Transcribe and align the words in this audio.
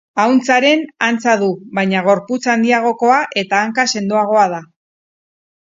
Ahuntzaren 0.21 0.79
antza 1.07 1.35
du, 1.41 1.49
baina 1.81 2.01
gorputz 2.09 2.41
handiagokoa 2.55 3.21
eta 3.43 3.63
hanka-sendoagoa 3.67 4.49
da. 4.59 4.67